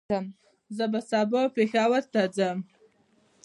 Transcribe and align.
زه 0.77 0.85
به 0.91 0.99
سبا 1.09 1.41
پېښور 1.55 2.03
ته 2.13 2.21
ځم 2.35 2.57